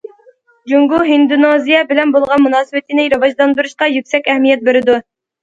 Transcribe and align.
جۇڭگو 0.69 1.01
ھىندونېزىيە 1.09 1.81
بىلەن 1.91 2.13
بولغان 2.15 2.41
مۇناسىۋىتىنى 2.47 3.07
راۋاجلاندۇرۇشقا 3.15 3.93
يۈكسەك 3.93 4.33
ئەھمىيەت 4.35 4.67
بېرىدۇ. 4.73 4.99